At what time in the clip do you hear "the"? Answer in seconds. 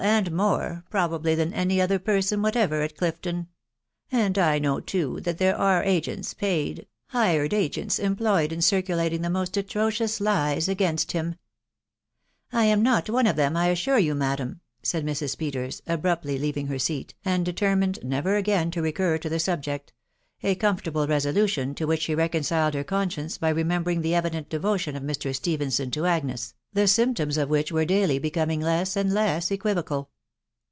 9.21-9.29, 19.29-19.37, 24.01-24.15, 26.73-26.87